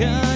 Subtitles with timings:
[0.00, 0.29] que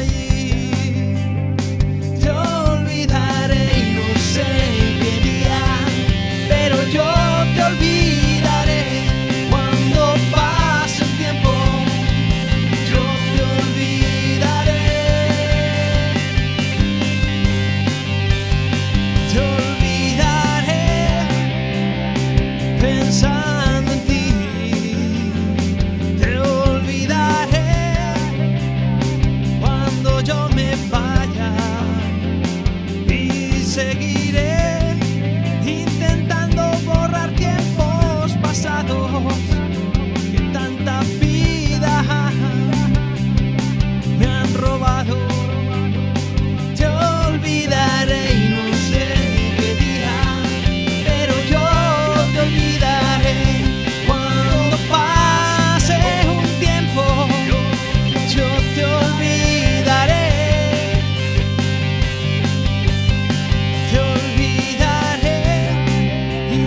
[33.84, 34.13] seguiré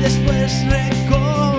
[0.08, 1.57] después recordaré